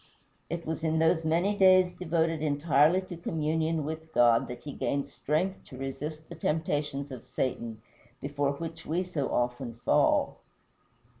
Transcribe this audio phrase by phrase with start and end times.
[0.49, 5.07] It was in those many days devoted entirely to communion with God that he gained
[5.07, 7.83] strength to resist the temptations of Satan,
[8.19, 10.39] before which we so often fall.